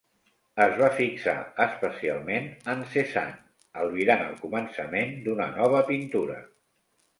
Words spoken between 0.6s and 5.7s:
Es va fixar especialment en Cézanne, albirant el començament d'una